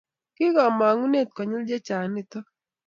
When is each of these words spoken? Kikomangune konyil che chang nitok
Kikomangune 0.35 1.19
konyil 1.33 1.63
che 1.69 1.77
chang 1.87 2.09
nitok 2.13 2.45